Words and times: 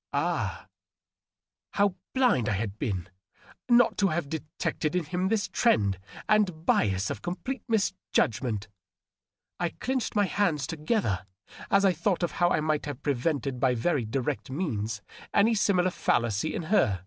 Ah! 0.14 0.68
how 1.74 1.94
blind 2.14 2.48
I 2.48 2.54
had 2.54 2.78
been 2.78 3.10
not 3.68 3.98
to 3.98 4.08
have 4.08 4.30
detected 4.30 4.96
in 4.96 5.04
him 5.04 5.28
this 5.28 5.48
trend 5.48 5.98
and 6.30 6.64
bias 6.64 7.10
of 7.10 7.20
complete 7.20 7.60
misjudgmenti 7.68 8.68
I 9.60 9.68
clinched 9.68 10.16
my 10.16 10.24
hands 10.24 10.66
together 10.66 11.26
as 11.70 11.84
I 11.84 11.92
thought 11.92 12.22
of 12.22 12.32
how 12.40 12.48
I 12.48 12.60
might 12.60 12.86
have 12.86 13.02
prevented 13.02 13.60
by 13.60 13.74
very 13.74 14.06
direct 14.06 14.48
means 14.48 15.02
any 15.34 15.54
similar 15.54 15.90
fellacy 15.90 16.54
in 16.54 16.62
her. 16.72 17.06